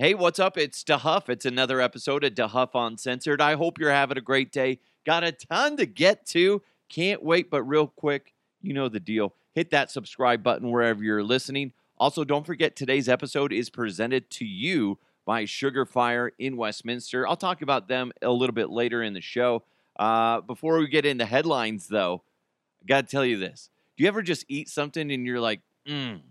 [0.00, 0.56] Hey, what's up?
[0.56, 1.28] It's DeHuff.
[1.28, 3.42] It's another episode of DeHuff Uncensored.
[3.42, 4.78] I hope you're having a great day.
[5.04, 6.62] Got a ton to get to.
[6.88, 8.32] Can't wait, but real quick,
[8.62, 9.34] you know the deal.
[9.52, 11.74] Hit that subscribe button wherever you're listening.
[11.98, 17.28] Also, don't forget today's episode is presented to you by Sugar Fire in Westminster.
[17.28, 19.64] I'll talk about them a little bit later in the show.
[19.98, 22.22] Uh, before we get into headlines, though,
[22.82, 23.68] I got to tell you this.
[23.98, 26.22] Do you ever just eat something and you're like, mmm,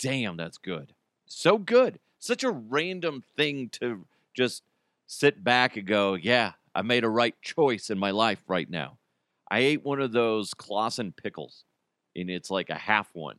[0.00, 0.94] damn, that's good?
[1.26, 2.00] So good.
[2.22, 4.62] Such a random thing to just
[5.08, 8.98] sit back and go, yeah, I made a right choice in my life right now.
[9.50, 11.64] I ate one of those Claussen pickles,
[12.14, 13.38] and it's like a half one,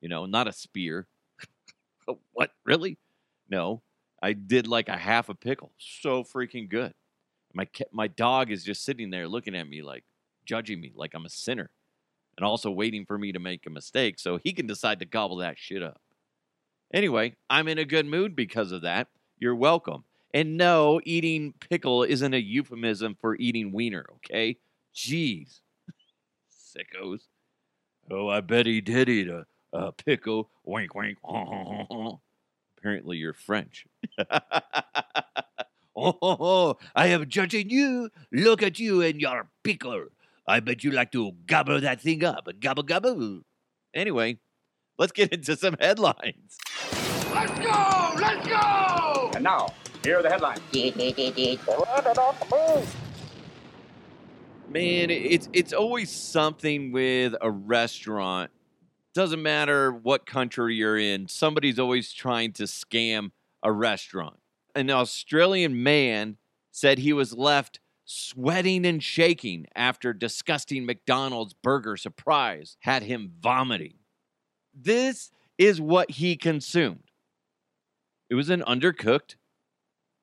[0.00, 1.08] you know, not a spear.
[2.32, 2.96] what, really?
[3.48, 3.82] No,
[4.22, 5.72] I did like a half a pickle.
[5.76, 6.94] So freaking good.
[7.52, 10.04] My my dog is just sitting there looking at me like
[10.46, 11.70] judging me like I'm a sinner
[12.38, 15.38] and also waiting for me to make a mistake so he can decide to gobble
[15.38, 16.00] that shit up.
[16.92, 19.08] Anyway, I'm in a good mood because of that.
[19.38, 20.04] You're welcome.
[20.32, 24.58] And no, eating pickle isn't a euphemism for eating wiener, okay?
[24.94, 25.60] Jeez.
[26.50, 27.22] Sickos.
[28.10, 30.50] Oh, I bet he did eat a, a pickle.
[30.64, 31.18] Wink, wink.
[32.78, 33.86] Apparently, you're French.
[34.18, 34.24] oh,
[35.96, 38.10] oh, oh, I am judging you.
[38.32, 40.06] Look at you and your pickle.
[40.46, 42.48] I bet you like to gobble that thing up.
[42.58, 43.42] Gobble, gobble.
[43.94, 44.38] Anyway,
[45.00, 46.58] let's get into some headlines.
[47.32, 48.14] Let's go!
[48.20, 49.30] Let's go!
[49.34, 49.72] And now,
[50.04, 50.60] here are the headlines.
[54.68, 58.50] Man, it's it's always something with a restaurant.
[59.14, 64.38] Doesn't matter what country you're in, somebody's always trying to scam a restaurant.
[64.76, 66.36] An Australian man
[66.70, 73.99] said he was left sweating and shaking after disgusting McDonald's burger surprise had him vomiting.
[74.82, 77.10] This is what he consumed.
[78.28, 79.34] It was an undercooked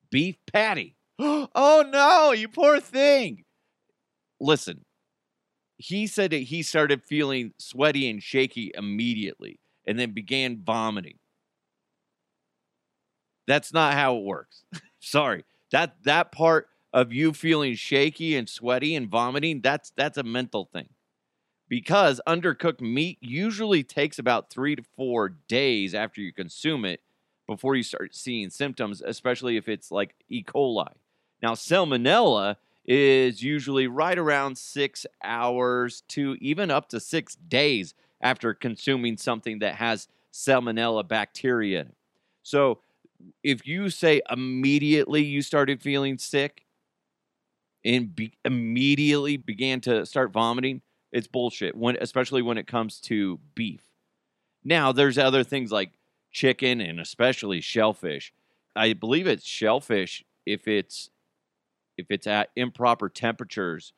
[0.09, 0.95] beef patty.
[1.19, 3.44] oh no, you poor thing.
[4.39, 4.85] Listen,
[5.78, 11.18] he said that he started feeling sweaty and shaky immediately and then began vomiting.
[13.47, 14.63] That's not how it works.
[15.00, 15.45] Sorry.
[15.72, 20.69] That that part of you feeling shaky and sweaty and vomiting, that's that's a mental
[20.74, 20.89] thing.
[21.69, 27.01] Because undercooked meat usually takes about 3 to 4 days after you consume it
[27.45, 30.44] before you start seeing symptoms, especially if it's like E.
[30.44, 30.91] coli.
[31.41, 38.53] Now, salmonella is usually right around six hours to even up to six days after
[38.53, 41.88] consuming something that has salmonella bacteria.
[42.44, 42.79] So,
[43.44, 46.66] if you say immediately you started feeling sick
[47.85, 50.81] and be- immediately began to start vomiting,
[51.12, 51.75] it's bullshit.
[51.75, 53.81] When, especially when it comes to beef.
[54.63, 55.91] Now, there's other things like
[56.31, 58.34] chicken and especially shellfish.
[58.75, 61.09] I believe it's shellfish if it's
[61.97, 63.91] if it's at improper temperatures,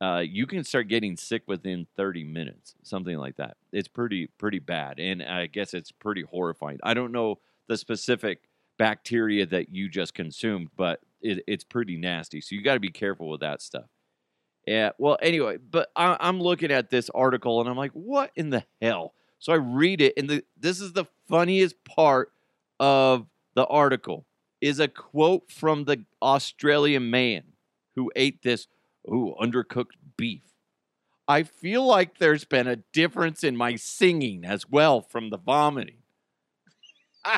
[0.00, 3.56] uh, you can start getting sick within 30 minutes, something like that.
[3.72, 6.78] It's pretty pretty bad, and I guess it's pretty horrifying.
[6.82, 12.40] I don't know the specific bacteria that you just consumed, but it, it's pretty nasty.
[12.40, 13.86] So you got to be careful with that stuff.
[14.66, 14.90] Yeah.
[14.98, 18.64] Well, anyway, but I, I'm looking at this article and I'm like, what in the
[18.82, 19.14] hell?
[19.38, 22.32] So I read it, and the, this is the funniest part
[22.80, 24.26] of the article
[24.60, 27.42] is a quote from the Australian man
[27.94, 28.66] who ate this
[29.08, 30.42] ooh, undercooked beef.
[31.28, 35.98] I feel like there's been a difference in my singing as well from the vomiting.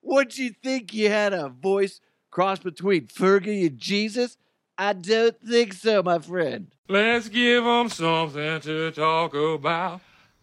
[0.00, 2.00] What'd you think you had a voice
[2.30, 4.36] cross between Fergie and Jesus?
[4.80, 6.68] I don't think so, my friend.
[6.88, 10.00] Let's give them something to talk about.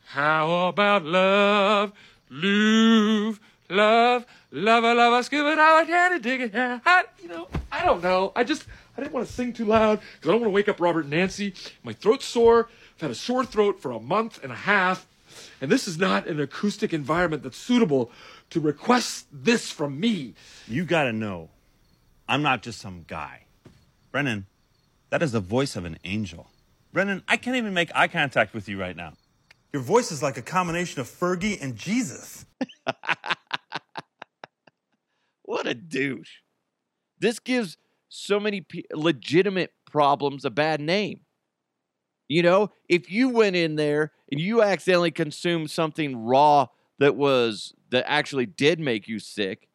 [0.08, 1.94] How about love,
[2.30, 6.52] love, love, love, love, love, scuba dive, candy dig it.
[6.54, 8.34] I, you know, I don't know.
[8.36, 8.66] I just,
[8.98, 11.06] I didn't want to sing too loud because I don't want to wake up Robert
[11.06, 11.54] and Nancy.
[11.84, 12.68] My throat's sore.
[12.96, 15.08] I've had a sore throat for a month and a half.
[15.62, 18.12] And this is not an acoustic environment that's suitable
[18.50, 20.34] to request this from me.
[20.68, 21.52] You gotta know,
[22.28, 23.45] I'm not just some guy.
[24.16, 24.46] Brennan,
[25.10, 26.50] that is the voice of an angel.
[26.94, 29.12] Brennan, I can't even make eye contact with you right now.
[29.74, 32.46] Your voice is like a combination of Fergie and Jesus.
[35.42, 36.38] what a douche.
[37.20, 37.76] This gives
[38.08, 41.20] so many pe- legitimate problems a bad name.
[42.30, 46.68] You know, if you went in there and you accidentally consumed something raw
[47.00, 49.68] that was that actually did make you sick,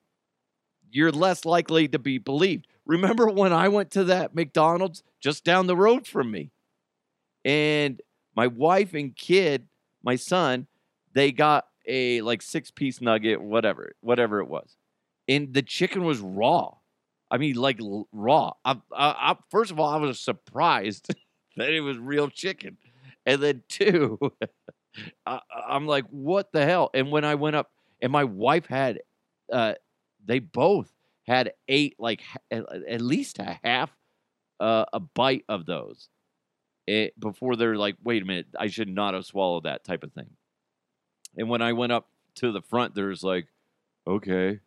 [0.90, 2.66] you're less likely to be believed.
[2.90, 6.50] Remember when I went to that McDonald's just down the road from me?
[7.44, 8.02] And
[8.34, 9.68] my wife and kid,
[10.02, 10.66] my son,
[11.12, 14.76] they got a like six piece nugget, whatever, whatever it was,
[15.28, 16.74] and the chicken was raw.
[17.30, 17.78] I mean, like
[18.10, 18.54] raw.
[18.64, 18.78] I, I,
[19.30, 21.14] I, first of all, I was surprised
[21.56, 22.76] that it was real chicken,
[23.24, 24.18] and then two,
[25.26, 25.38] I,
[25.68, 26.90] I'm like, what the hell?
[26.92, 27.70] And when I went up,
[28.02, 28.98] and my wife had,
[29.52, 29.74] uh,
[30.24, 30.90] they both
[31.30, 33.90] had ate like at, least a half
[34.58, 36.08] uh, a bite of those
[36.88, 40.12] it, before they're like, wait a minute, I should not have swallowed that type of
[40.12, 40.30] thing.
[41.36, 43.46] And when I went up to the front, there's like,
[44.08, 44.58] okay,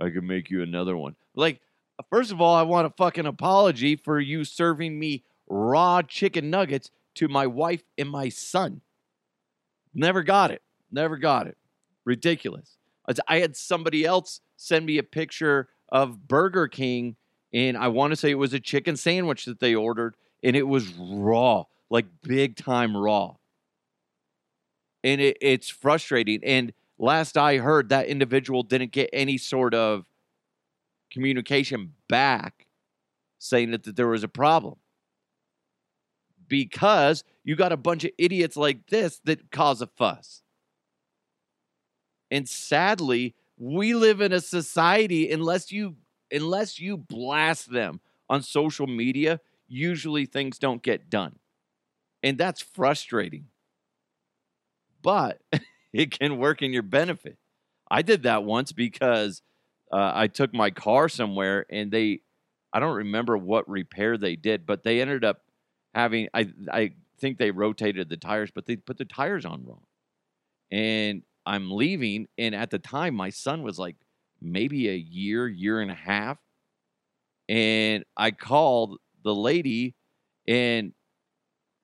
[0.00, 1.14] I can make you another one.
[1.36, 1.60] Like,
[2.10, 6.90] first of all, I want a fucking apology for you serving me raw chicken nuggets
[7.14, 8.80] to my wife and my son.
[9.94, 10.62] Never got it.
[10.90, 11.56] Never got it.
[12.04, 12.77] Ridiculous.
[13.28, 17.16] I- had somebody else send me a picture of Burger King,
[17.52, 20.66] and I want to say it was a chicken sandwich that they ordered, and it
[20.66, 23.34] was raw, like big time raw.
[25.02, 26.42] And it, it's frustrating.
[26.44, 30.06] And last I heard, that individual didn't get any sort of
[31.10, 32.66] communication back
[33.38, 34.76] saying that, that there was a problem
[36.48, 40.42] because you got a bunch of idiots like this that cause a fuss.
[42.30, 45.96] And sadly, we live in a society unless you
[46.30, 51.38] unless you blast them on social media, usually things don't get done.
[52.22, 53.46] And that's frustrating.
[55.02, 55.40] But
[55.92, 57.38] it can work in your benefit.
[57.90, 59.42] I did that once because
[59.90, 62.20] uh, I took my car somewhere and they
[62.72, 65.42] I don't remember what repair they did, but they ended up
[65.94, 69.84] having I I think they rotated the tires, but they put the tires on wrong.
[70.70, 73.96] And I'm leaving, and at the time my son was like
[74.42, 76.36] maybe a year, year and a half.
[77.48, 79.94] And I called the lady
[80.46, 80.92] and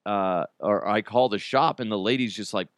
[0.04, 2.68] uh or I called the shop and the lady's just like,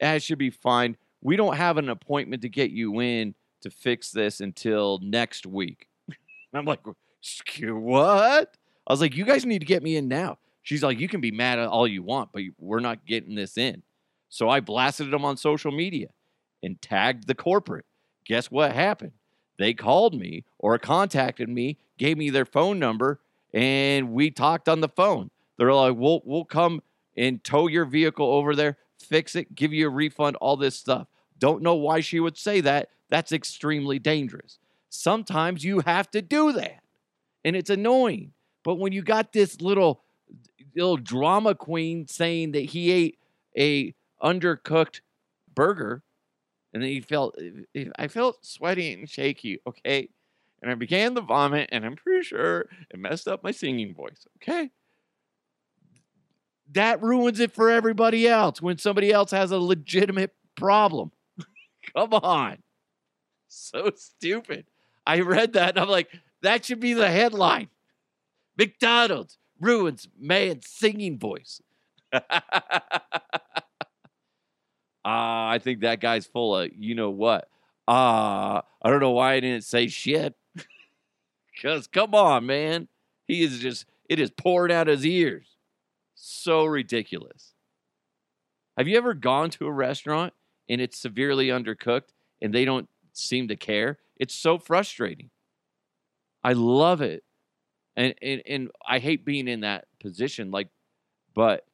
[0.00, 0.98] eh, it should be fine.
[1.22, 5.88] We don't have an appointment to get you in to fix this until next week.
[6.52, 8.56] I'm like, what?
[8.86, 10.36] I was like, you guys need to get me in now.
[10.62, 13.56] She's like, you can be mad at all you want, but we're not getting this
[13.56, 13.82] in.
[14.28, 16.08] So I blasted them on social media
[16.64, 17.84] and tagged the corporate.
[18.24, 19.12] Guess what happened?
[19.58, 23.20] They called me or contacted me, gave me their phone number,
[23.52, 25.30] and we talked on the phone.
[25.56, 26.82] They're like, we'll, we'll come
[27.16, 31.06] and tow your vehicle over there, fix it, give you a refund, all this stuff.
[31.38, 32.88] Don't know why she would say that.
[33.10, 34.58] That's extremely dangerous.
[34.88, 36.82] Sometimes you have to do that,
[37.44, 38.32] and it's annoying.
[38.64, 40.02] But when you got this little
[40.74, 43.18] little drama queen saying that he ate
[43.56, 45.00] a undercooked
[45.54, 46.02] burger
[46.74, 47.38] and then he felt
[47.98, 50.08] I felt sweaty and shaky, okay?
[50.60, 54.26] And I began to vomit and I'm pretty sure it messed up my singing voice,
[54.42, 54.70] okay?
[56.72, 61.12] That ruins it for everybody else when somebody else has a legitimate problem.
[61.96, 62.58] Come on.
[63.48, 64.66] So stupid.
[65.06, 66.10] I read that and I'm like,
[66.42, 67.68] that should be the headline.
[68.58, 71.60] McDonald's ruins man's singing voice.
[75.04, 77.48] Ah, I think that guy's full of you know what.
[77.86, 80.34] Ah, I don't know why I didn't say shit.
[81.62, 82.88] Cause come on, man.
[83.26, 85.56] He is just it is pouring out his ears.
[86.14, 87.54] So ridiculous.
[88.76, 90.32] Have you ever gone to a restaurant
[90.68, 93.98] and it's severely undercooked and they don't seem to care?
[94.16, 95.30] It's so frustrating.
[96.42, 97.24] I love it.
[97.96, 100.68] And and, and I hate being in that position, like,
[101.34, 101.64] but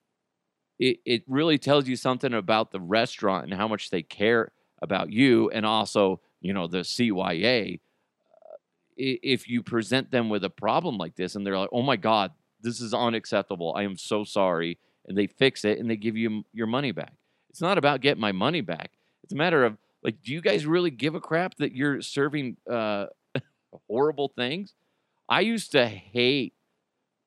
[0.80, 4.50] it, it really tells you something about the restaurant and how much they care
[4.82, 7.78] about you and also you know the cya
[8.96, 12.32] if you present them with a problem like this and they're like oh my god
[12.62, 13.74] this is unacceptable.
[13.76, 17.14] I am so sorry and they fix it and they give you your money back.
[17.48, 18.92] It's not about getting my money back.
[19.24, 22.56] It's a matter of like do you guys really give a crap that you're serving
[22.68, 23.06] uh
[23.88, 24.74] horrible things?
[25.28, 26.54] I used to hate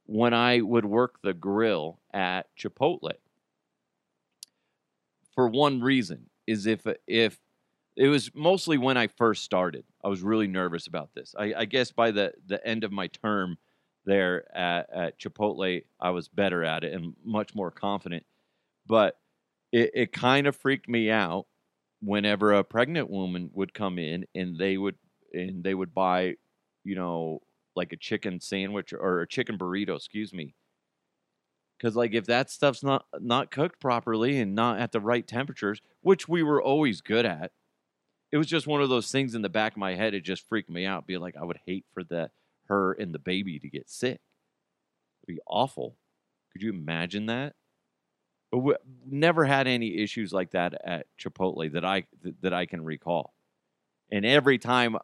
[0.06, 3.10] when i would work the grill at chipotle
[5.36, 7.40] for one reason is if if
[7.96, 9.86] it was mostly when I first started.
[10.04, 11.36] I was really nervous about this.
[11.38, 13.58] I, I guess by the the end of my term
[14.06, 18.26] there at, at Chipotle, I was better at it and much more confident.
[18.88, 19.18] But
[19.72, 21.46] it, it kind of freaked me out
[22.02, 24.96] whenever a pregnant woman would come in and they would
[25.34, 26.36] and they would buy,
[26.84, 27.40] you know,
[27.76, 30.54] like a chicken sandwich or a chicken burrito, excuse me,
[31.84, 35.82] because like if that stuff's not not cooked properly and not at the right temperatures
[36.02, 37.52] which we were always good at
[38.32, 40.48] it was just one of those things in the back of my head it just
[40.48, 42.30] freaked me out be like i would hate for the
[42.68, 44.20] her and the baby to get sick.
[45.24, 45.98] It'd be awful.
[46.52, 47.54] Could you imagine that?
[48.52, 48.76] But we
[49.10, 52.06] never had any issues like that at Chipotle that I
[52.42, 53.34] that I can recall.
[54.12, 54.98] And every time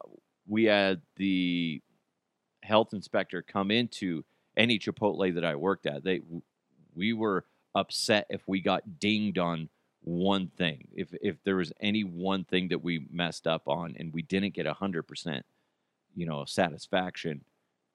[0.48, 1.81] we had the
[2.62, 4.24] health inspector come into
[4.55, 6.21] any Chipotle that I worked at, they
[6.99, 9.69] we were upset if we got dinged on
[10.03, 10.87] one thing.
[10.93, 14.53] If if there was any one thing that we messed up on and we didn't
[14.53, 15.45] get hundred percent,
[16.15, 17.45] you know, satisfaction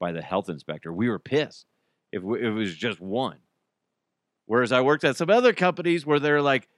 [0.00, 1.66] by the health inspector, we were pissed.
[2.12, 3.38] If we, it was just one.
[4.46, 6.68] Whereas I worked at some other companies where they're like,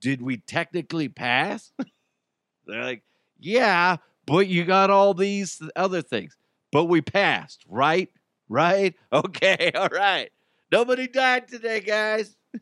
[0.00, 1.72] "Did we technically pass?"
[2.66, 3.02] they're like,
[3.38, 3.96] "Yeah,
[4.26, 6.36] but you got all these other things,
[6.72, 8.08] but we passed, right?
[8.48, 8.94] Right?
[9.12, 10.30] Okay, all right.
[10.72, 12.36] Nobody died today, guys."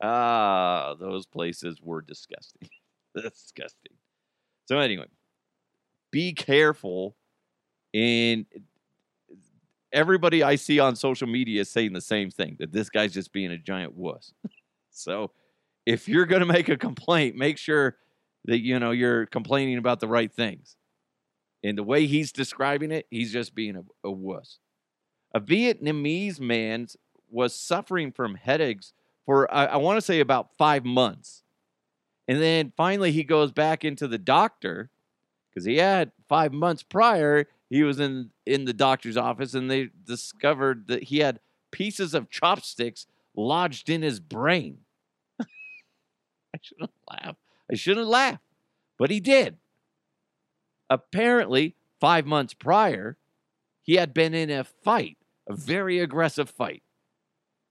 [0.00, 2.68] Ah, those places were disgusting.
[3.16, 3.96] disgusting.
[4.66, 5.06] So anyway,
[6.12, 7.16] be careful
[7.92, 8.46] in
[9.92, 13.32] everybody I see on social media is saying the same thing that this guy's just
[13.32, 14.32] being a giant wuss.
[14.90, 15.32] so
[15.86, 17.96] if you're going to make a complaint, make sure
[18.44, 20.76] that you know you're complaining about the right things.
[21.64, 24.60] And the way he's describing it, he's just being a, a wuss.
[25.34, 26.88] A Vietnamese man
[27.30, 28.92] was suffering from headaches
[29.26, 31.42] for I, I want to say about five months.
[32.26, 34.90] And then finally he goes back into the doctor
[35.50, 39.90] because he had five months prior, he was in in the doctor's office and they
[40.06, 43.06] discovered that he had pieces of chopsticks
[43.36, 44.78] lodged in his brain.
[45.40, 47.36] I shouldn't laugh.
[47.70, 48.40] I shouldn't laugh,
[48.98, 49.58] but he did.
[50.88, 53.18] Apparently, five months prior,
[53.82, 55.17] he had been in a fight,
[55.48, 56.82] a very aggressive fight.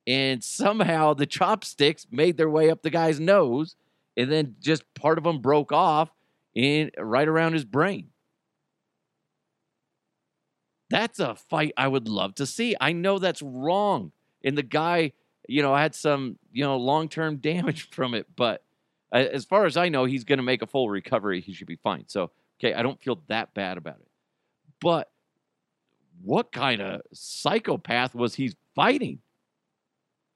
[0.06, 3.76] And somehow the chopsticks made their way up the guy's nose,
[4.16, 6.10] and then just part of them broke off
[6.56, 8.08] in right around his brain.
[10.90, 12.76] That's a fight I would love to see.
[12.80, 14.14] I know that's wrong.
[14.44, 15.12] And the guy,
[15.48, 18.28] you know, had some, you know, long term damage from it.
[18.36, 18.64] But
[19.12, 21.42] uh, as far as I know, he's going to make a full recovery.
[21.42, 22.06] He should be fine.
[22.08, 24.08] So, okay, I don't feel that bad about it.
[24.80, 25.10] But
[26.22, 29.20] what kind of psychopath was he fighting?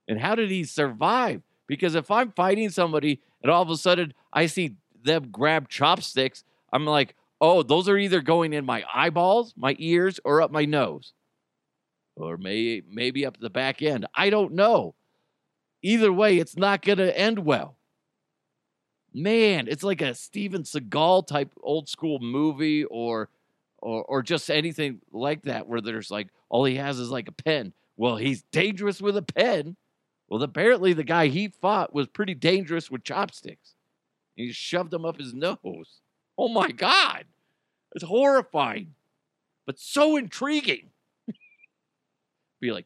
[0.08, 1.42] And how did he survive?
[1.68, 6.44] Because if I'm fighting somebody and all of a sudden I see them grab chopsticks,
[6.74, 10.66] I'm like, oh, those are either going in my eyeballs, my ears, or up my
[10.66, 11.14] nose.
[12.16, 14.06] Or may, maybe up the back end.
[14.14, 14.96] I don't know.
[15.82, 17.78] Either way, it's not going to end well.
[19.14, 23.30] Man, it's like a Steven Seagal type old school movie or,
[23.82, 27.34] or or just anything like that where there's like all he has is like a
[27.34, 27.74] pen.
[27.98, 29.76] Well, he's dangerous with a pen.
[30.28, 33.76] Well, apparently the guy he fought was pretty dangerous with chopsticks.
[34.36, 36.00] He shoved them up his nose.
[36.38, 37.26] Oh my God.
[37.94, 38.96] It's horrifying,
[39.66, 40.92] but so intriguing.
[42.62, 42.86] Be like,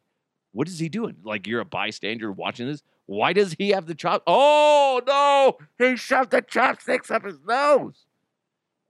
[0.52, 1.16] what is he doing?
[1.22, 2.82] Like you're a bystander watching this.
[3.06, 4.24] Why does he have the chop?
[4.26, 8.06] Oh no, he shoved the chopsticks up his nose.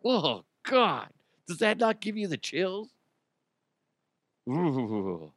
[0.02, 1.08] Oh God,
[1.46, 2.88] does that not give you the chills?
[4.48, 5.32] Ooh.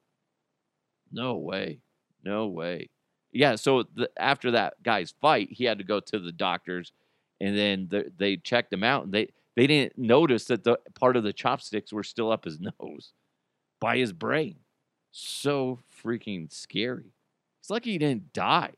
[1.11, 1.79] No way,
[2.23, 2.89] no way.
[3.31, 6.91] Yeah, so the, after that guy's fight, he had to go to the doctors,
[7.39, 11.15] and then the, they checked him out, and they they didn't notice that the part
[11.15, 13.13] of the chopsticks were still up his nose
[13.79, 14.57] by his brain.
[15.11, 17.13] So freaking scary.
[17.59, 18.73] It's lucky he didn't die.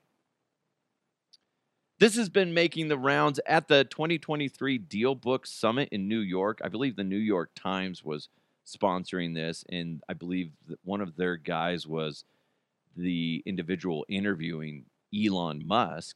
[2.01, 6.59] This has been making the rounds at the 2023 DealBook Summit in New York.
[6.63, 8.27] I believe the New York Times was
[8.65, 12.23] sponsoring this, and I believe that one of their guys was
[12.97, 16.15] the individual interviewing Elon Musk.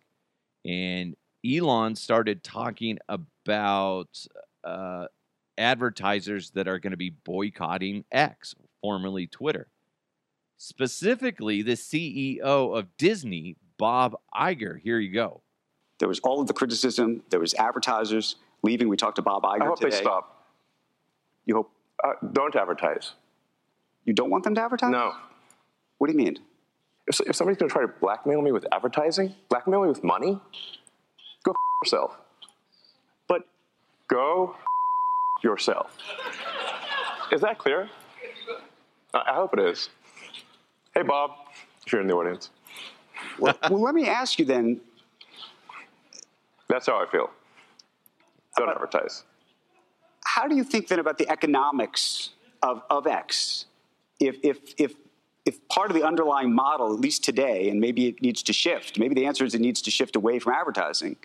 [0.66, 1.16] And
[1.46, 4.26] Elon started talking about
[4.64, 5.06] uh,
[5.60, 9.68] advertisers that are going to be boycotting X, formerly Twitter.
[10.58, 12.40] Specifically, the CEO
[12.76, 14.80] of Disney, Bob Iger.
[14.82, 15.44] Here you go.
[16.00, 17.24] There was all of the criticism.
[17.30, 18.90] There was advertisers leaving.
[18.90, 19.92] We talked to Bob Iger I hope today.
[19.92, 20.48] they stop.
[21.46, 21.72] You hope
[22.04, 23.14] Uh, don't advertise.
[24.04, 24.92] you don't want them to advertise?
[24.92, 25.14] No.
[25.98, 26.38] What do you mean?
[27.08, 30.40] If, if somebody's going to try to blackmail me with advertising, blackmail me with money,
[31.44, 32.18] go f- yourself.
[33.28, 33.44] But
[34.08, 35.98] Go f- yourself.
[37.32, 37.90] Is that clear?
[39.14, 39.90] I, I hope it is.
[40.94, 41.32] Hey, Bob,
[41.86, 42.50] if you're in the audience,
[43.40, 44.82] well, well, let me ask you then.
[46.76, 47.30] That's how I feel.
[48.58, 49.24] Don't advertise.
[50.26, 53.66] How do you think then about the economics of, of X?
[54.20, 54.94] If, if, if,
[55.46, 59.00] if part of the underlying model, at least today, and maybe it needs to shift,
[59.00, 61.16] maybe the answer is it needs to shift away from advertising.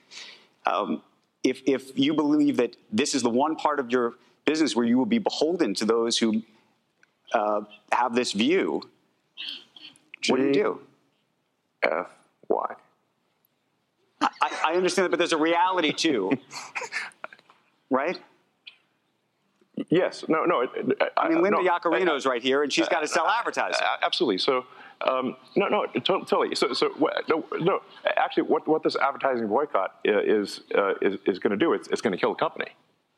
[0.67, 1.03] Um,
[1.43, 4.15] if, if you believe that this is the one part of your
[4.45, 6.43] business where you will be beholden to those who
[7.33, 8.83] uh, have this view,
[10.29, 10.81] what do you do?
[11.83, 12.07] F
[12.47, 12.75] Why?
[14.41, 16.31] I, I understand that, but there's a reality too,
[17.91, 18.19] right?
[19.89, 20.25] Yes.
[20.29, 20.45] No.
[20.45, 20.61] No.
[20.63, 23.81] it- it- I mean, Linda no, Yaccarino's right here, and she's got to sell advertising.
[24.03, 24.39] Absolutely.
[24.39, 24.67] So,
[25.01, 26.55] um, no, no, totally.
[26.55, 26.91] So, so
[27.29, 27.81] no, no.
[28.17, 31.73] Actually, what, what this advertising boycott is uh, is, is going to do?
[31.73, 32.67] It's, it's going to kill the company.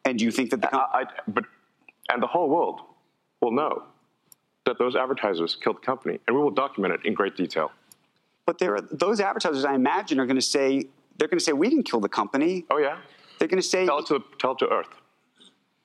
[0.05, 1.45] And do you think that the com- I, I, but
[2.11, 2.81] and the whole world
[3.41, 3.85] will know
[4.65, 7.73] that those advertisers killed the company, and we will document it in great detail.
[8.47, 10.87] but there are those advertisers I imagine are going to say
[11.19, 12.65] they're going to say we didn't kill the company.
[12.71, 12.99] Oh yeah.
[13.39, 14.89] They're going to say Tell it to tell it to Earth.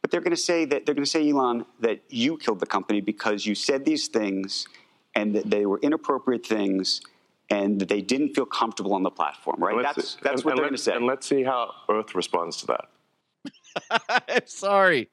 [0.01, 2.65] But they're going to say that they're going to say, Elon, that you killed the
[2.67, 4.67] company because you said these things
[5.15, 7.01] and that they were inappropriate things
[7.49, 9.73] and that they didn't feel comfortable on the platform, right?
[9.73, 10.93] And let's- That's, that's and- what and they're going to say.
[10.95, 14.47] And let's see how Earth responds to that.
[14.49, 15.09] sorry.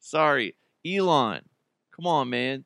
[0.00, 0.54] Sorry.
[0.86, 1.42] Elon,
[1.94, 2.64] come on, man.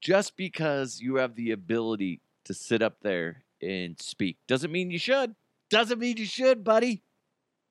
[0.00, 4.98] Just because you have the ability to sit up there and speak doesn't mean you
[4.98, 5.34] should.
[5.70, 7.02] Doesn't mean you should, buddy.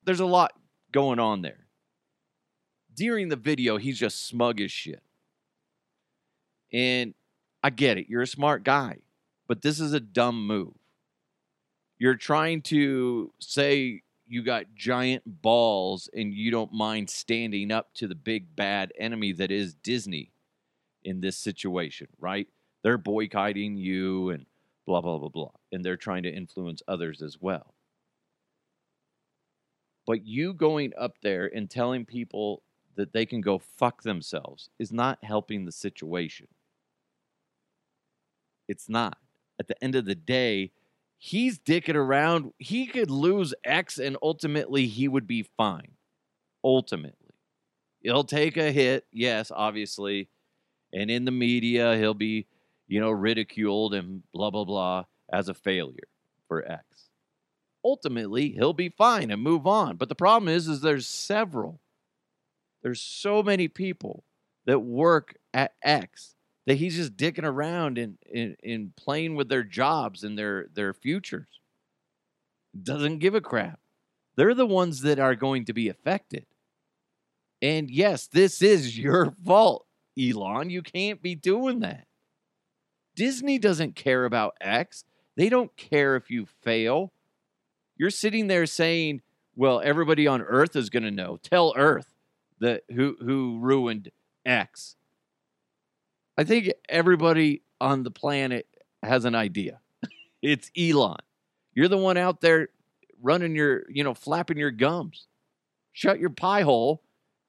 [0.04, 0.54] There's a lot
[0.92, 1.68] going on there.
[2.96, 5.04] During the video, he's just smug as shit.
[6.74, 7.14] And
[7.64, 8.08] I get it.
[8.10, 8.98] You're a smart guy,
[9.48, 10.74] but this is a dumb move.
[12.00, 18.08] You're trying to say you got giant balls and you don't mind standing up to
[18.08, 20.32] the big bad enemy that is Disney
[21.04, 22.48] in this situation, right?
[22.84, 24.46] They're boycotting you and
[24.92, 25.52] blah, blah, blah, blah.
[25.72, 27.76] And they're trying to influence others as well.
[30.06, 32.62] But you going up there and telling people
[32.96, 36.48] that they can go fuck themselves is not helping the situation.
[38.68, 39.18] It's not.
[39.60, 40.72] At the end of the day,
[41.18, 42.52] he's dicking around.
[42.58, 45.94] He could lose X and ultimately he would be fine.
[46.66, 47.16] Ultimately.
[48.02, 50.28] He'll take a hit, yes, obviously.
[50.92, 52.48] And in the media, he'll be,
[52.92, 56.10] you know, ridiculed and blah, blah, blah as a failure
[56.50, 56.84] for X.
[57.86, 59.96] Ultimately, he'll be fine and move on.
[59.96, 61.80] But the problem is, is there's several.
[62.84, 64.26] There's so many people
[64.66, 66.36] that work at X
[66.68, 68.18] that he's just dicking around and,
[68.62, 71.62] and playing with their jobs and their, their futures.
[72.84, 73.80] Doesn't give a crap.
[74.36, 76.46] They're the ones that are going to be affected.
[77.62, 79.86] And yes, this is your fault,
[80.20, 80.70] Elon.
[80.70, 82.06] You can't be doing that.
[83.22, 85.06] Disney doesn't care about X.
[85.38, 87.14] They don't care if you fail.
[87.96, 89.22] You're sitting there saying,
[89.56, 91.38] well, everybody on Earth is going to know.
[91.38, 92.16] Tell Earth
[92.62, 94.10] that who who ruined
[94.44, 94.96] X.
[96.36, 98.66] I think everybody on the planet
[99.04, 99.82] has an idea.
[100.42, 101.18] it's Elon.
[101.76, 102.70] You're the one out there
[103.22, 105.28] running your, you know, flapping your gums.
[105.94, 107.04] Shut your pie hole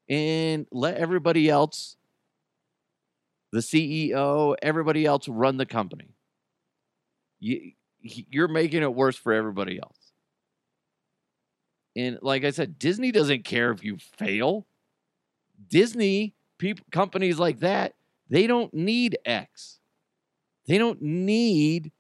[0.06, 1.96] and let everybody else,
[3.52, 6.16] the CEO, everybody else run the company.
[7.38, 10.12] You, you're making it worse for everybody else.
[11.94, 14.66] And like I said, Disney doesn't care if you fail.
[15.68, 17.94] Disney, people, companies like that,
[18.30, 19.78] they don't need X.
[20.66, 21.92] They don't need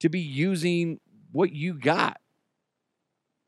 [0.00, 1.00] to be using
[1.32, 2.20] what you got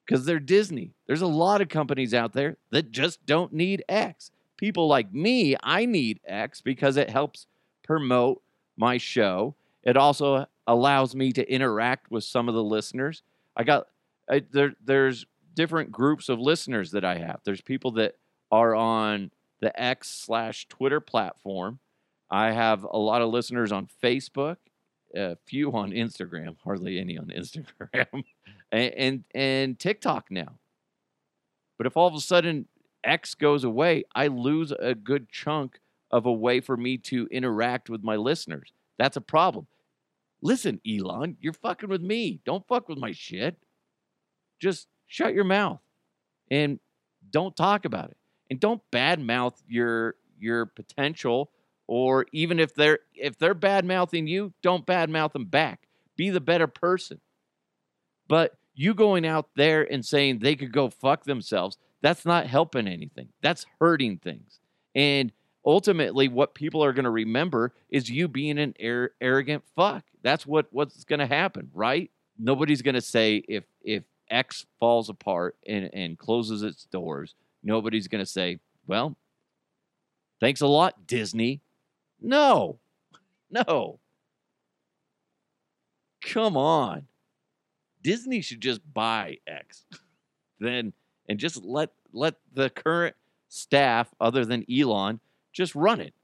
[0.07, 0.95] because they're Disney.
[1.07, 4.31] There's a lot of companies out there that just don't need X.
[4.57, 7.47] People like me, I need X because it helps
[7.83, 8.43] promote
[8.77, 9.55] my show.
[9.83, 13.23] It also allows me to interact with some of the listeners.
[13.57, 13.89] I got
[14.31, 14.75] I, there.
[14.85, 17.41] There's different groups of listeners that I have.
[17.45, 18.15] There's people that
[18.51, 21.79] are on the X slash Twitter platform.
[22.31, 24.57] I have a lot of listeners on Facebook,
[25.15, 28.07] a few on Instagram, hardly any on Instagram,
[28.73, 30.59] and, and and TikTok now.
[31.79, 32.69] But if all of a sudden
[33.05, 35.79] X goes away, I lose a good chunk
[36.11, 38.73] of a way for me to interact with my listeners.
[38.99, 39.67] That's a problem.
[40.43, 42.41] Listen, Elon, you're fucking with me.
[42.45, 43.57] Don't fuck with my shit.
[44.61, 45.81] Just shut your mouth
[46.51, 46.81] and
[47.31, 48.17] don't talk about it.
[48.51, 51.51] And don't badmouth your your potential
[51.87, 55.89] or even if they're if they're bad mouthing you, don't badmouth them back.
[56.17, 57.21] Be the better person.
[58.29, 62.89] But you going out there and saying they could go fuck themselves, that's not helping
[62.89, 63.29] anything.
[63.43, 64.61] That's hurting things.
[64.95, 65.33] And
[65.65, 70.05] ultimately, what people are going to remember is you being an ar- arrogant fuck.
[70.23, 72.11] That's what what's going to happen, right?
[72.39, 78.09] Nobody's going to say if if X falls apart and and closes its doors, nobody's
[78.09, 79.17] going to say, "Well,
[80.41, 81.61] thanks a lot, Disney."
[82.21, 82.79] No,
[83.51, 83.99] no.
[86.25, 87.09] Come on.
[88.01, 89.85] Disney should just buy X,
[90.61, 90.93] then
[91.29, 93.17] and just let let the current
[93.49, 95.21] staff, other than Elon,
[95.53, 96.15] just run it,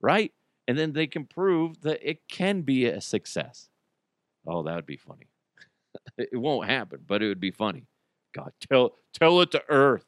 [0.00, 0.32] right?
[0.70, 3.68] and then they can prove that it can be a success.
[4.46, 5.26] Oh, that would be funny.
[6.16, 7.88] it won't happen, but it would be funny.
[8.32, 10.04] God, tell tell it to Earth.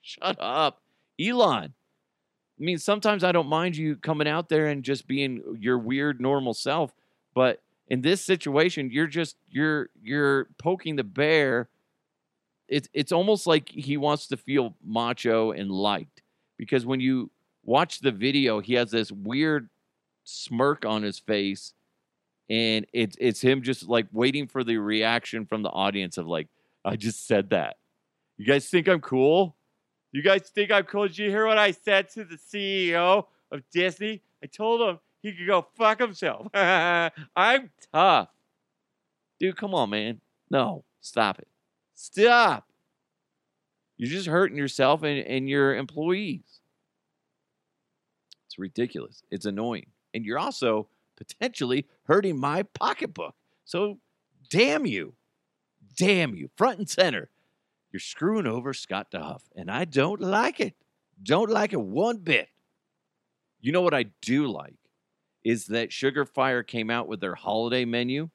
[0.00, 0.80] Shut up,
[1.20, 1.74] Elon.
[1.74, 6.22] I mean, sometimes I don't mind you coming out there and just being your weird
[6.22, 6.94] normal self,
[7.34, 11.68] but in this situation, you're just you're you're poking the bear.
[12.68, 16.22] It's it's almost like he wants to feel macho and liked
[16.58, 17.30] because when you
[17.64, 19.68] watch the video, he has this weird
[20.24, 21.72] smirk on his face,
[22.50, 26.48] and it's it's him just like waiting for the reaction from the audience of like,
[26.84, 27.76] I just said that.
[28.36, 29.56] You guys think I'm cool?
[30.12, 31.06] You guys think I'm cool?
[31.08, 34.22] Did you hear what I said to the CEO of Disney?
[34.42, 36.48] I told him he could go fuck himself.
[36.54, 38.28] I'm tough.
[39.40, 40.20] Dude, come on, man.
[40.50, 41.48] No, stop it.
[42.00, 42.68] Stop.
[43.96, 46.60] You're just hurting yourself and, and your employees.
[48.46, 49.24] It's ridiculous.
[49.32, 49.86] It's annoying.
[50.14, 53.34] And you're also potentially hurting my pocketbook.
[53.64, 53.98] So
[54.48, 55.14] damn you.
[55.96, 56.50] Damn you.
[56.56, 57.30] Front and center.
[57.90, 59.40] You're screwing over Scott DeHuff.
[59.56, 60.74] And I don't like it.
[61.20, 62.48] Don't like it one bit.
[63.60, 64.76] You know what I do like?
[65.42, 68.30] Is that Sugar Fire came out with their holiday menu.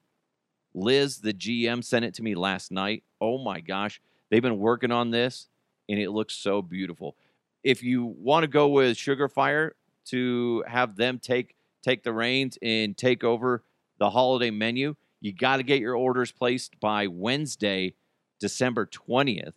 [0.73, 3.03] Liz, the GM, sent it to me last night.
[3.21, 4.01] Oh my gosh.
[4.29, 5.47] They've been working on this
[5.89, 7.15] and it looks so beautiful.
[7.63, 12.57] If you want to go with Sugar Fire to have them take take the reins
[12.62, 13.63] and take over
[13.99, 17.93] the holiday menu, you got to get your orders placed by Wednesday,
[18.39, 19.53] December 20th.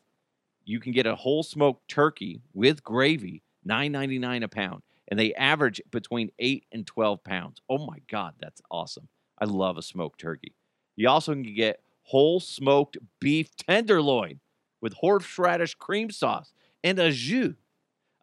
[0.64, 5.80] You can get a whole smoked turkey with gravy, $9.99 a pound, and they average
[5.90, 7.60] between 8 and 12 pounds.
[7.70, 9.08] Oh my God, that's awesome.
[9.38, 10.54] I love a smoked turkey.
[10.96, 14.40] You also can get whole smoked beef tenderloin
[14.80, 17.54] with horseradish cream sauce and a jus.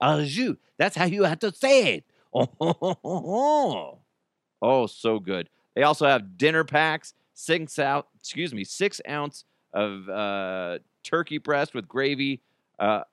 [0.01, 0.57] A jus.
[0.77, 2.05] That's how you have to say it.
[2.33, 3.99] Oh,
[4.61, 5.49] oh, so good.
[5.75, 11.73] They also have dinner packs, six out, excuse me, six ounce of uh, turkey breast
[11.73, 12.41] with gravy.
[12.79, 13.03] Uh,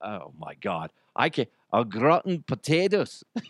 [0.00, 3.24] oh my God, I can a gratin potatoes.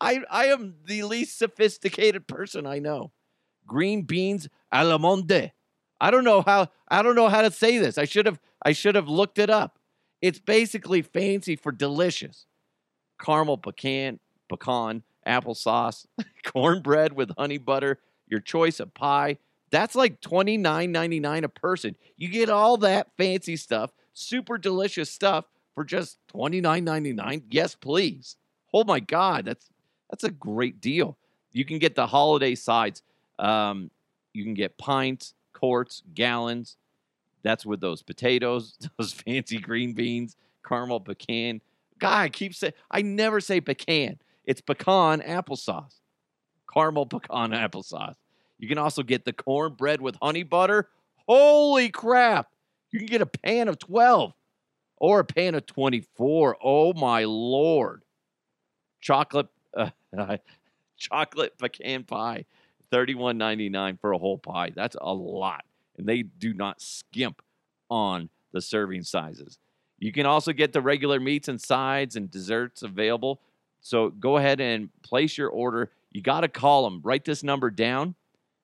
[0.00, 3.12] I I am the least sophisticated person I know.
[3.66, 5.52] Green beans a la monde.
[6.00, 7.98] I don't know how I don't know how to say this.
[7.98, 9.78] I should have I should have looked it up.
[10.20, 12.46] It's basically fancy for delicious.
[13.20, 16.06] Caramel pecan, pecan, applesauce,
[16.44, 19.38] cornbread with honey butter, your choice of pie.
[19.70, 21.96] That's like $29.99 a person.
[22.16, 27.44] You get all that fancy stuff, super delicious stuff for just $29.99.
[27.50, 28.36] Yes, please.
[28.74, 29.68] Oh my God, that's
[30.10, 31.16] that's a great deal.
[31.52, 33.02] You can get the holiday sides.
[33.42, 33.90] Um,
[34.32, 36.76] you can get pints, quarts, gallons.
[37.42, 41.60] That's with those potatoes, those fancy green beans, caramel pecan.
[41.98, 44.18] God, I keep saying I never say pecan.
[44.44, 46.00] It's pecan applesauce,
[46.72, 48.14] caramel pecan applesauce.
[48.58, 50.88] You can also get the cornbread with honey butter.
[51.28, 52.48] Holy crap!
[52.92, 54.32] You can get a pan of 12
[54.98, 56.58] or a pan of 24.
[56.62, 58.02] Oh my lord.
[59.00, 59.90] Chocolate uh,
[60.96, 62.44] chocolate pecan pie,
[62.92, 64.70] $31.99 for a whole pie.
[64.74, 65.64] That's a lot.
[65.96, 67.42] And they do not skimp
[67.90, 69.58] on the serving sizes.
[69.98, 73.40] You can also get the regular meats and sides and desserts available.
[73.80, 75.90] So go ahead and place your order.
[76.10, 77.00] You got to call them.
[77.04, 78.14] Write this number down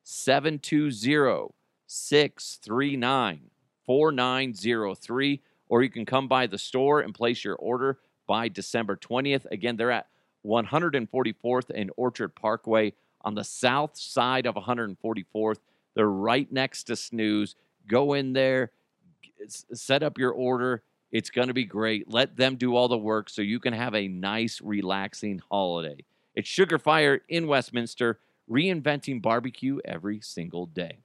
[0.05, 1.55] 720
[1.87, 3.41] 639
[3.87, 5.41] 4903.
[5.71, 9.47] Or you can come by the store and place your order by December 20th.
[9.51, 10.07] Again, they're at
[10.45, 15.59] 144th and Orchard Parkway on the south side of 144th.
[15.95, 17.57] They're right next to Snooze.
[17.87, 18.71] Go in there,
[19.49, 20.83] set up your order.
[21.11, 22.13] It's going to be great.
[22.13, 26.05] Let them do all the work so you can have a nice, relaxing holiday.
[26.35, 30.99] It's Sugar Fire in Westminster, reinventing barbecue every single day.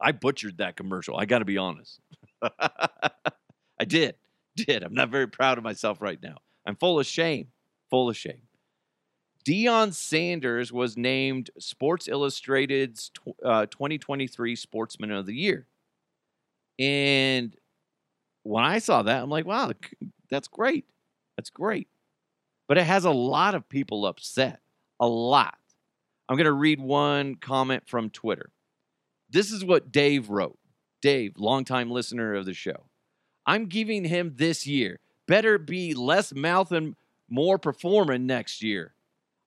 [0.00, 1.16] I butchered that commercial.
[1.16, 2.00] I got to be honest.
[2.42, 4.16] I did.
[4.56, 4.82] Did.
[4.82, 6.36] I'm not very proud of myself right now.
[6.66, 7.48] I'm full of shame.
[7.90, 8.42] Full of shame.
[9.46, 13.10] Deion Sanders was named Sports Illustrated's
[13.44, 15.66] uh, 2023 Sportsman of the Year.
[16.78, 17.54] And
[18.42, 19.72] when I saw that, I'm like, wow,
[20.30, 20.86] that's great.
[21.36, 21.88] That's great.
[22.68, 24.60] But it has a lot of people upset.
[24.98, 25.58] A lot.
[26.28, 28.50] I'm going to read one comment from Twitter.
[29.28, 30.58] This is what Dave wrote.
[31.02, 32.86] Dave, longtime listener of the show.
[33.46, 35.00] I'm giving him this year.
[35.26, 36.96] Better be less mouth and
[37.28, 38.94] more performing next year.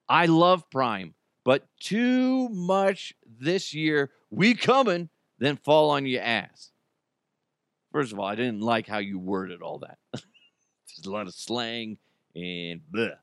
[0.10, 4.12] I love Prime, but too much this year.
[4.30, 6.72] We coming, then fall on your ass.
[7.92, 9.98] First of all, I didn't like how you worded all that.
[10.14, 11.98] There's a lot of slang
[12.36, 13.16] and bleh.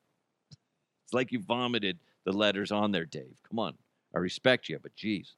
[0.51, 3.39] It's like you vomited the letters on there, Dave.
[3.49, 3.75] Come on.
[4.15, 5.35] I respect you, but geez.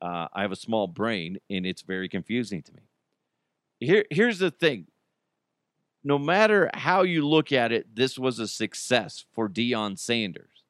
[0.00, 2.82] Uh, I have a small brain and it's very confusing to me.
[3.80, 4.86] Here, here's the thing.
[6.04, 10.64] No matter how you look at it, this was a success for Deion Sanders.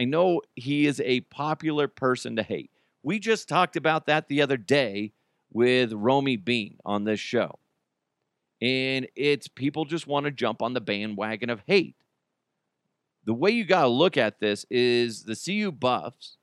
[0.00, 2.70] I know he is a popular person to hate.
[3.02, 5.12] We just talked about that the other day
[5.52, 7.58] with Romy Bean on this show.
[8.60, 11.96] And it's people just want to jump on the bandwagon of hate.
[13.24, 16.36] The way you got to look at this is the CU Buffs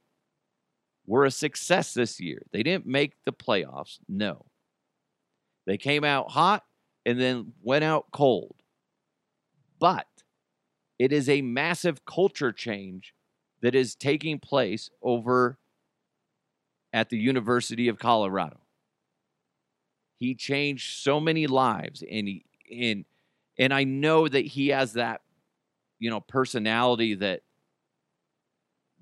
[1.05, 2.43] were a success this year.
[2.51, 4.45] They didn't make the playoffs, no.
[5.65, 6.63] They came out hot
[7.05, 8.55] and then went out cold.
[9.79, 10.07] But
[10.99, 13.13] it is a massive culture change
[13.61, 15.57] that is taking place over
[16.93, 18.59] at the University of Colorado.
[20.17, 23.05] He changed so many lives and he and
[23.57, 25.21] and I know that he has that
[25.99, 27.41] you know personality that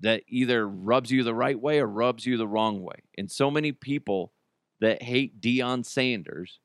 [0.00, 3.02] that either rubs you the right way or rubs you the wrong way.
[3.18, 4.32] And so many people
[4.80, 6.58] that hate Deion Sanders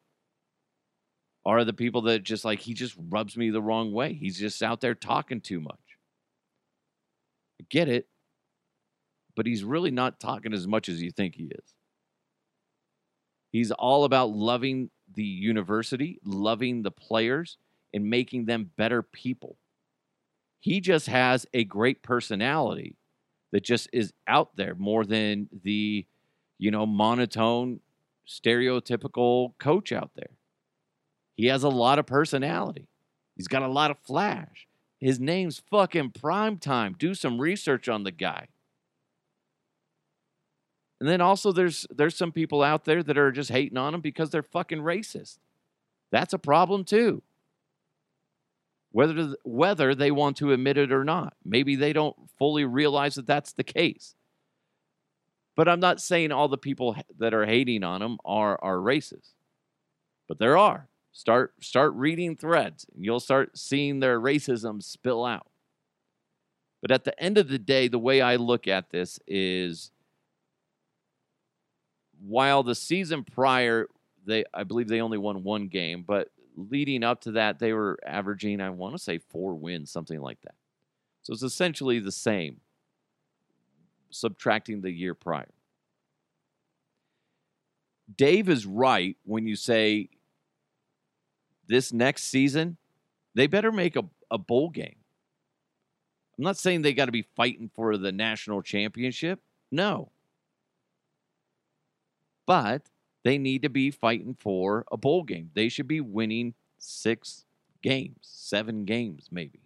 [1.45, 4.13] are the people that just like he just rubs me the wrong way.
[4.13, 5.79] He's just out there talking too much.
[7.61, 8.07] I get it,
[9.35, 11.73] but he's really not talking as much as you think he is.
[13.51, 17.57] He's all about loving the university, loving the players,
[17.93, 19.57] and making them better people.
[20.59, 22.97] He just has a great personality
[23.51, 26.05] that just is out there more than the,
[26.57, 27.79] you know, monotone,
[28.27, 30.31] stereotypical coach out there.
[31.35, 32.87] He has a lot of personality.
[33.35, 34.67] He's got a lot of flash.
[34.99, 36.95] His name's fucking prime time.
[36.97, 38.47] Do some research on the guy.
[40.99, 44.01] And then also there's there's some people out there that are just hating on him
[44.01, 45.39] because they're fucking racist.
[46.11, 47.21] That's a problem too.
[48.91, 51.35] Whether whether they want to admit it or not.
[51.43, 54.15] Maybe they don't fully realize that that's the case.
[55.57, 59.33] But I'm not saying all the people that are hating on him are are racist.
[60.29, 60.87] But there are.
[61.15, 65.47] Start start reading threads and you'll start seeing their racism spill out.
[66.81, 69.91] But at the end of the day, the way I look at this is
[72.19, 73.87] while the season prior
[74.25, 77.97] they I believe they only won one game, but leading up to that they were
[78.05, 80.55] averaging I want to say 4 wins, something like that.
[81.21, 82.59] So it's essentially the same
[84.09, 85.47] subtracting the year prior.
[88.17, 90.09] Dave is right when you say
[91.67, 92.77] this next season,
[93.33, 94.95] they better make a, a bowl game.
[96.37, 99.39] I'm not saying they got to be fighting for the national championship.
[99.71, 100.11] No.
[102.45, 102.89] But
[103.23, 105.49] they need to be fighting for a bowl game.
[105.53, 107.45] They should be winning six
[107.81, 109.61] games, seven games, maybe.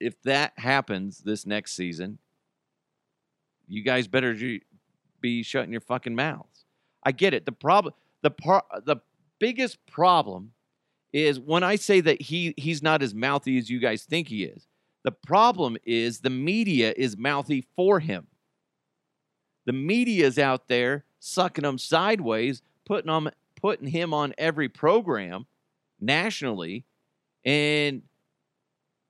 [0.00, 2.18] If that happens this next season,
[3.68, 4.36] you guys better
[5.20, 6.64] be shutting your fucking mouths.
[7.04, 7.46] I get it.
[7.46, 8.96] The problem, the par, the
[9.38, 10.52] biggest problem
[11.12, 14.44] is when I say that he he's not as mouthy as you guys think he
[14.44, 14.66] is.
[15.04, 18.28] The problem is the media is mouthy for him.
[19.66, 25.46] The media is out there sucking him sideways, putting him putting him on every program
[26.00, 26.84] nationally,
[27.44, 28.02] and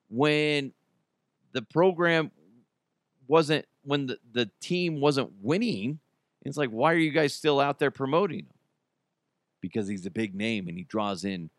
[0.09, 0.73] when
[1.53, 2.31] the program
[3.27, 5.99] wasn't when the, the team wasn't winning,
[6.43, 8.47] it's like, why are you guys still out there promoting him?
[9.61, 11.51] Because he's a big name and he draws in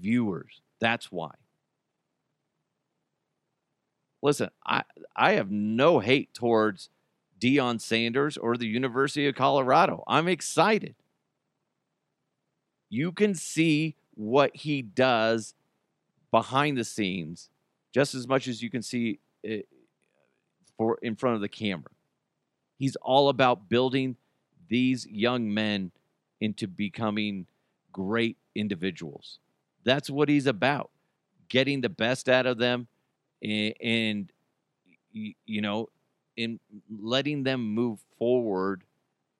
[0.00, 0.60] viewers.
[0.80, 1.32] That's why.
[4.22, 4.84] Listen, I
[5.16, 6.90] I have no hate towards
[7.40, 10.04] Deion Sanders or the University of Colorado.
[10.06, 10.94] I'm excited.
[12.88, 15.54] You can see what he does
[16.30, 17.48] behind the scenes
[17.92, 19.66] just as much as you can see it
[20.76, 21.90] for in front of the camera.
[22.78, 24.16] He's all about building
[24.68, 25.92] these young men
[26.40, 27.46] into becoming
[27.92, 29.38] great individuals.
[29.84, 30.90] That's what he's about.
[31.48, 32.88] Getting the best out of them
[33.42, 34.32] and, and
[35.12, 35.88] you know,
[36.36, 38.84] in letting them move forward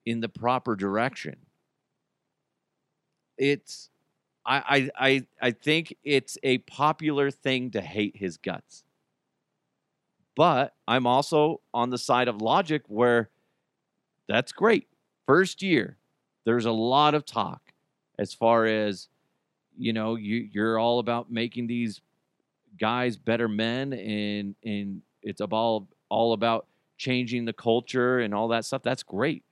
[0.04, 1.36] in the proper direction.
[3.38, 3.90] It's
[4.44, 8.84] I I I, I think it's a popular thing to hate his guts.
[10.34, 13.30] But I'm also on the side of logic where
[14.28, 14.88] that's great.
[15.26, 15.98] First year,
[16.44, 17.72] there's a lot of talk
[18.18, 19.08] as far as
[19.82, 22.00] you know you you're all about making these
[22.78, 26.66] guys better men and and it's all all about
[26.98, 29.44] changing the culture and all that stuff that's great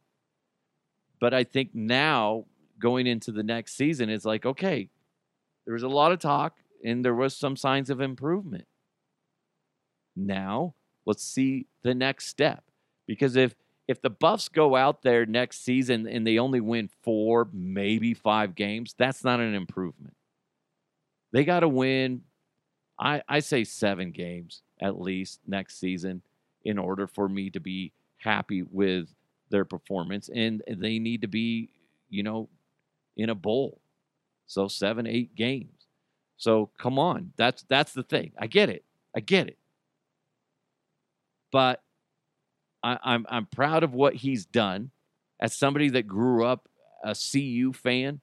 [1.20, 2.44] but i think now
[2.78, 4.88] going into the next season it's like okay
[5.66, 8.66] there was a lot of talk and there was some signs of improvement
[10.16, 10.74] Now,
[11.06, 12.64] let's see the next step.
[13.06, 13.54] Because if
[13.88, 18.54] if the Buffs go out there next season and they only win 4, maybe 5
[18.54, 20.14] games, that's not an improvement.
[21.32, 22.22] They got to win
[23.00, 26.22] I I say 7 games at least next season
[26.64, 29.08] in order for me to be happy with
[29.50, 31.70] their performance and they need to be,
[32.10, 32.48] you know,
[33.16, 33.80] in a bowl.
[34.46, 35.86] So 7 8 games.
[36.36, 38.32] So come on, that's that's the thing.
[38.38, 38.84] I get it.
[39.16, 39.58] I get it.
[41.50, 41.82] But
[42.82, 44.90] I, I'm I'm proud of what he's done.
[45.40, 46.68] As somebody that grew up
[47.02, 48.20] a CU fan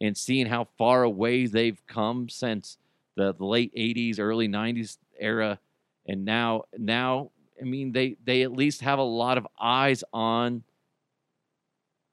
[0.00, 2.78] and seeing how far away they've come since
[3.16, 5.58] the, the late '80s, early '90s era,
[6.06, 7.30] and now now
[7.60, 10.64] I mean they they at least have a lot of eyes on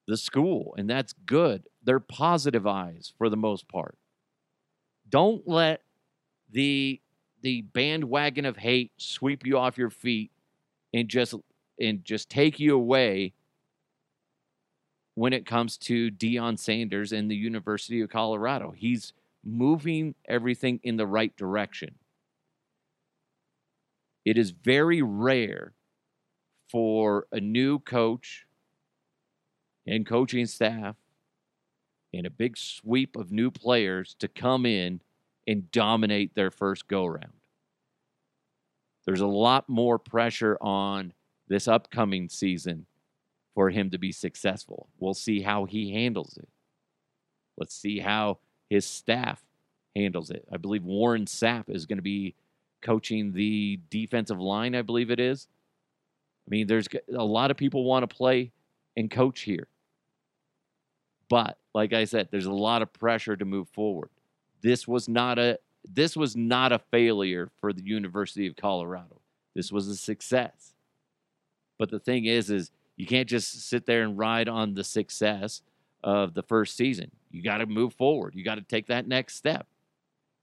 [0.07, 1.63] the school, and that's good.
[1.83, 3.97] They're positive eyes for the most part.
[5.09, 5.81] Don't let
[6.51, 7.01] the
[7.41, 10.31] the bandwagon of hate sweep you off your feet
[10.93, 11.33] and just
[11.79, 13.33] and just take you away
[15.15, 18.71] when it comes to Deion Sanders and the University of Colorado.
[18.71, 21.95] He's moving everything in the right direction.
[24.23, 25.73] It is very rare
[26.69, 28.45] for a new coach
[29.85, 30.95] and coaching staff
[32.13, 35.01] and a big sweep of new players to come in
[35.47, 37.33] and dominate their first go round.
[39.05, 41.13] There's a lot more pressure on
[41.47, 42.85] this upcoming season
[43.53, 44.87] for him to be successful.
[44.99, 46.47] We'll see how he handles it.
[47.57, 49.43] Let's see how his staff
[49.95, 50.45] handles it.
[50.51, 52.35] I believe Warren Sapp is going to be
[52.81, 55.47] coaching the defensive line, I believe it is.
[56.47, 58.51] I mean, there's a lot of people want to play
[58.97, 59.67] and coach here.
[61.29, 64.09] But like I said, there's a lot of pressure to move forward.
[64.61, 69.19] This was not a this was not a failure for the University of Colorado.
[69.55, 70.73] This was a success.
[71.79, 75.63] But the thing is is you can't just sit there and ride on the success
[76.03, 77.09] of the first season.
[77.31, 78.35] You got to move forward.
[78.35, 79.65] You got to take that next step.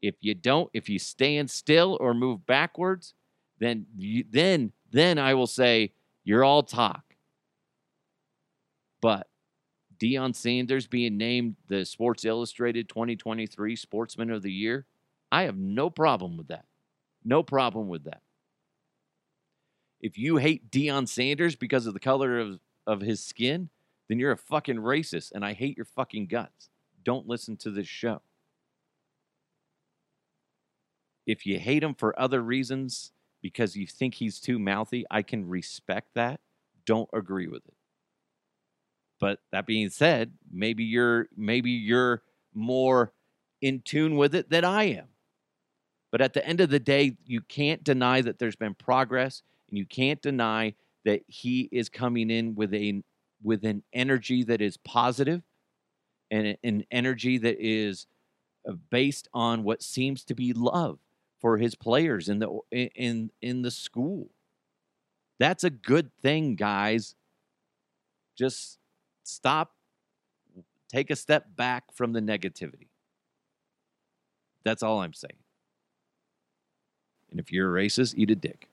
[0.02, 3.14] If you don't, if you stand still or move backwards,
[3.60, 5.92] then you, then then I will say
[6.24, 7.14] you're all talk.
[9.00, 9.28] But
[10.00, 14.84] Deion Sanders being named the Sports Illustrated 2023 Sportsman of the Year,
[15.30, 16.64] I have no problem with that.
[17.24, 18.22] No problem with that.
[20.00, 23.70] If you hate Deion Sanders because of the color of, of his skin,
[24.08, 26.70] then you're a fucking racist and I hate your fucking guts.
[27.04, 28.22] Don't listen to this show.
[31.26, 35.48] If you hate him for other reasons because you think he's too mouthy, I can
[35.48, 36.40] respect that.
[36.86, 37.74] Don't agree with it.
[39.20, 42.22] But that being said, maybe you're maybe you're
[42.54, 43.12] more
[43.60, 45.08] in tune with it than I am.
[46.10, 49.78] But at the end of the day, you can't deny that there's been progress and
[49.78, 53.02] you can't deny that he is coming in with a
[53.42, 55.42] with an energy that is positive
[56.30, 58.06] and an energy that is
[58.68, 60.98] uh, based on what seems to be love
[61.40, 64.28] for his players in the in in the school.
[65.38, 67.14] That's a good thing, guys.
[68.36, 68.78] Just
[69.22, 69.72] stop
[70.88, 72.88] take a step back from the negativity.
[74.64, 75.38] That's all I'm saying.
[77.30, 78.68] And if you're a racist, eat a dick.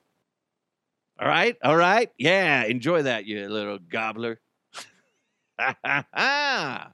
[1.20, 4.40] All right, all right, yeah, enjoy that, you little gobbler.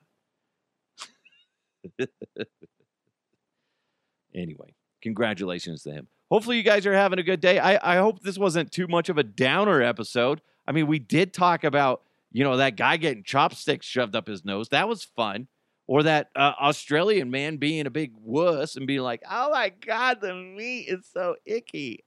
[4.35, 6.07] anyway, congratulations to him.
[6.29, 7.59] Hopefully, you guys are having a good day.
[7.59, 10.41] I, I hope this wasn't too much of a downer episode.
[10.65, 14.45] I mean, we did talk about, you know, that guy getting chopsticks shoved up his
[14.45, 14.69] nose.
[14.69, 15.47] That was fun.
[15.87, 20.21] Or that uh, Australian man being a big wuss and being like, oh my God,
[20.21, 22.05] the meat is so icky.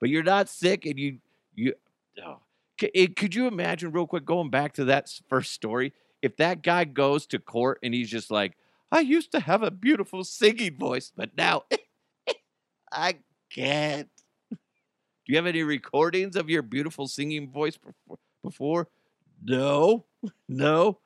[0.00, 1.18] But you're not sick and you,
[1.54, 1.74] you,
[2.24, 2.38] oh.
[2.78, 5.92] Could you imagine, real quick, going back to that first story?
[6.22, 8.56] If that guy goes to court and he's just like,
[8.90, 11.64] I used to have a beautiful singing voice, but now
[12.92, 13.18] I
[13.50, 14.08] can't.
[14.50, 14.56] Do
[15.26, 17.78] you have any recordings of your beautiful singing voice
[18.42, 18.88] before?
[19.42, 20.06] No,
[20.48, 20.98] no.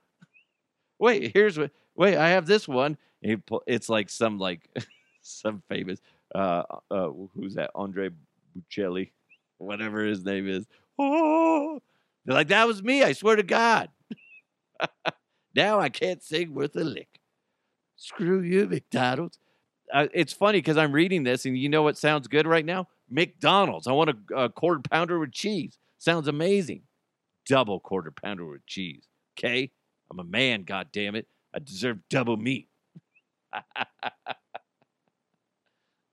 [0.99, 1.72] Wait, here's what.
[1.97, 2.97] Wait, I have this one.
[3.22, 4.68] It's like some like
[5.22, 6.01] some famous.
[6.34, 7.70] Uh, uh, who's that?
[7.74, 8.11] Andre
[8.57, 9.11] Bocelli,
[9.59, 10.66] whatever his name is.
[10.98, 11.80] Oh,
[12.24, 13.02] they're like that was me.
[13.02, 13.88] I swear to God.
[15.55, 17.20] now I can't sing worth a lick.
[17.96, 19.38] Screw you, McDonald's.
[19.92, 22.88] Uh, it's funny because I'm reading this, and you know what sounds good right now?
[23.11, 23.86] McDonald's.
[23.86, 25.78] I want a, a quarter pounder with cheese.
[25.98, 26.82] Sounds amazing.
[27.46, 29.07] Double quarter pounder with cheese.
[29.38, 29.70] Okay,
[30.11, 30.64] I'm a man.
[30.64, 32.68] God damn it, I deserve double meat.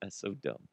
[0.01, 0.67] That's so dumb.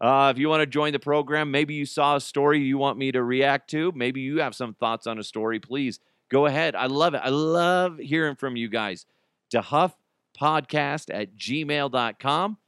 [0.00, 2.98] Uh, if you want to join the program, maybe you saw a story you want
[2.98, 3.92] me to react to.
[3.96, 5.58] Maybe you have some thoughts on a story.
[5.58, 5.98] Please
[6.30, 6.76] go ahead.
[6.76, 7.20] I love it.
[7.24, 9.06] I love hearing from you guys.
[9.52, 12.58] DeHuffPodcast at gmail.com,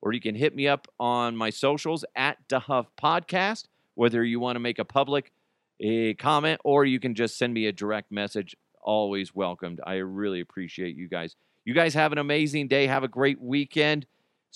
[0.00, 4.54] or you can hit me up on my socials at DeHuff Podcast, whether you want
[4.54, 5.32] to make a public
[5.80, 8.56] a comment or you can just send me a direct message.
[8.80, 9.80] Always welcomed.
[9.84, 11.34] I really appreciate you guys.
[11.66, 12.86] You guys have an amazing day.
[12.86, 14.06] Have a great weekend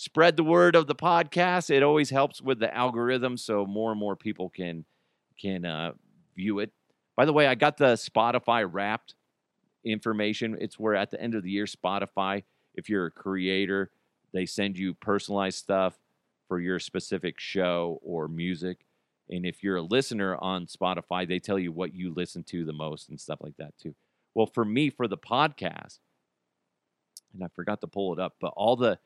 [0.00, 1.68] spread the word of the podcast.
[1.68, 4.84] It always helps with the algorithm, so more and more people can
[5.38, 5.92] can uh,
[6.34, 6.72] view it.
[7.16, 9.14] By the way, I got the Spotify Wrapped
[9.84, 10.56] information.
[10.58, 12.44] It's where at the end of the year, Spotify,
[12.74, 13.90] if you're a creator,
[14.32, 15.98] they send you personalized stuff
[16.48, 18.86] for your specific show or music.
[19.28, 22.72] And if you're a listener on Spotify, they tell you what you listen to the
[22.72, 23.94] most and stuff like that too.
[24.34, 25.98] Well, for me, for the podcast,
[27.34, 28.98] and I forgot to pull it up, but all the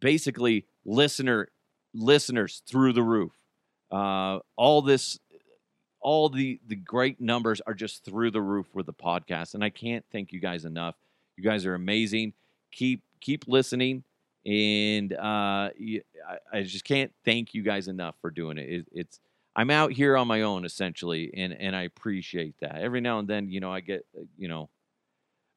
[0.00, 1.48] basically listener
[1.94, 3.32] listeners through the roof.
[3.90, 5.18] Uh, all this,
[6.00, 9.70] all the the great numbers are just through the roof with the podcast, and I
[9.70, 10.94] can't thank you guys enough.
[11.36, 12.34] You guys are amazing.
[12.72, 14.04] Keep keep listening,
[14.46, 18.68] and uh, I, I just can't thank you guys enough for doing it.
[18.70, 18.86] it.
[18.92, 19.20] It's
[19.56, 22.76] I'm out here on my own essentially, and and I appreciate that.
[22.76, 24.06] Every now and then, you know, I get
[24.38, 24.70] you know,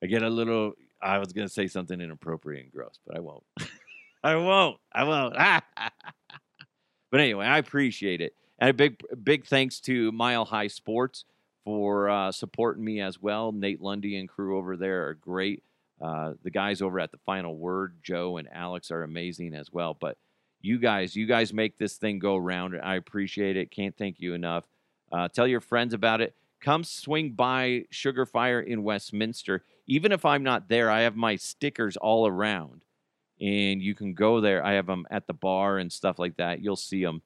[0.04, 0.74] I get a little.
[1.04, 3.44] I was gonna say something inappropriate and gross, but I won't.
[4.24, 4.78] I won't.
[4.94, 5.36] I won't.
[7.12, 8.34] but anyway, I appreciate it.
[8.60, 11.26] And a big, big thanks to Mile High Sports
[11.66, 13.52] for uh, supporting me as well.
[13.52, 15.64] Nate Lundy and crew over there are great.
[16.02, 19.98] Uh, the guys over at the Final Word, Joe and Alex, are amazing as well.
[20.00, 20.18] But
[20.62, 22.80] you guys, you guys make this thing go around.
[22.82, 23.72] I appreciate it.
[23.72, 24.66] Can't thank you enough.
[25.12, 26.36] Uh, tell your friends about it.
[26.62, 29.64] Come swing by Sugar Fire in Westminster.
[29.88, 32.84] Even if I'm not there, I have my stickers all around
[33.44, 34.66] and you can go there.
[34.66, 36.62] I have them at the bar and stuff like that.
[36.62, 37.22] You'll see them.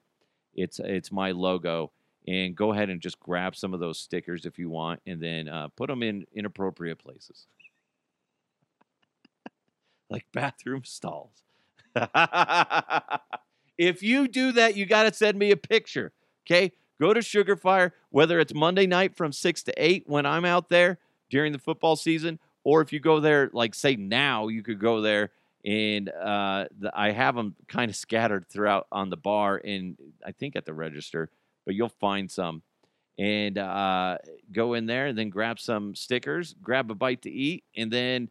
[0.56, 1.92] It's it's my logo,
[2.28, 5.48] and go ahead and just grab some of those stickers if you want, and then
[5.48, 7.46] uh, put them in inappropriate places,
[10.10, 11.44] like bathroom stalls.
[13.78, 16.12] if you do that, you got to send me a picture.
[16.46, 20.46] Okay, go to Sugar Fire, whether it's Monday night from six to eight when I'm
[20.46, 20.98] out there
[21.30, 25.00] during the football season, or if you go there, like say now, you could go
[25.00, 25.32] there
[25.64, 29.96] and uh, the, I have them kind of scattered throughout on the bar and
[30.26, 31.30] I think at the register,
[31.66, 32.62] but you'll find some.
[33.18, 34.18] And uh,
[34.52, 38.30] go in there and then grab some stickers, grab a bite to eat, and then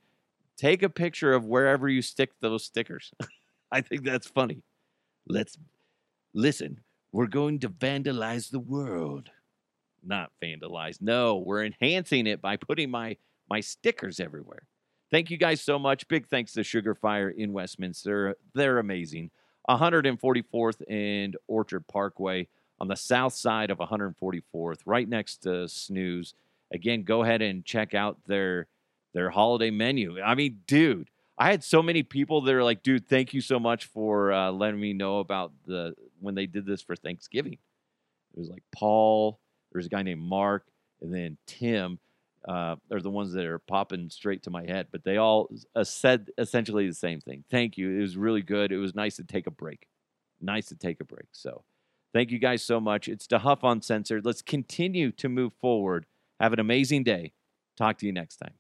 [0.59, 3.15] take a picture of wherever you stick those stickers.
[3.73, 4.63] I think that's funny.
[5.27, 5.57] Let's
[6.35, 6.81] listen.
[7.11, 9.31] We're going to vandalize the world.
[10.05, 11.01] Not vandalize.
[11.01, 13.17] No, we're enhancing it by putting my
[13.49, 14.67] my stickers everywhere.
[15.11, 16.09] Thank you guys so much.
[16.09, 18.37] Big thanks to Sugar Fire in Westminster.
[18.55, 19.31] They're amazing.
[19.69, 26.35] 144th and Orchard Parkway on the south side of 144th, right next to Snooze.
[26.73, 28.67] Again, go ahead and check out their
[29.15, 30.21] their holiday menu.
[30.21, 33.59] I mean, dude, I had so many people that are like, dude, thank you so
[33.59, 37.55] much for uh, letting me know about the when they did this for Thanksgiving.
[37.55, 39.39] It was like Paul,
[39.73, 40.67] there's a guy named Mark,
[41.01, 41.99] and then Tim
[42.47, 45.85] uh, are the ones that are popping straight to my head, but they all uh,
[45.85, 47.45] said essentially the same thing.
[47.51, 47.91] Thank you.
[47.91, 48.73] It was really good.
[48.73, 49.87] It was nice to take a break.
[50.41, 51.29] Nice to take a break.
[51.33, 51.65] So,
[52.13, 53.09] thank you guys so much.
[53.09, 54.25] It's DeHuff Uncensored.
[54.25, 56.07] Let's continue to move forward.
[56.39, 57.33] Have an amazing day.
[57.77, 58.55] Talk to you next time.